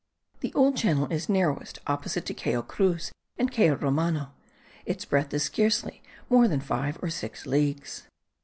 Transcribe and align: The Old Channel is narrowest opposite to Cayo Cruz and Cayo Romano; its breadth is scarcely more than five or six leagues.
The 0.39 0.51
Old 0.55 0.77
Channel 0.77 1.11
is 1.13 1.29
narrowest 1.29 1.77
opposite 1.85 2.25
to 2.25 2.33
Cayo 2.33 2.63
Cruz 2.63 3.11
and 3.37 3.51
Cayo 3.51 3.75
Romano; 3.75 4.31
its 4.83 5.05
breadth 5.05 5.31
is 5.31 5.43
scarcely 5.43 6.01
more 6.27 6.47
than 6.47 6.59
five 6.59 6.97
or 7.03 7.11
six 7.11 7.45
leagues. 7.45 8.07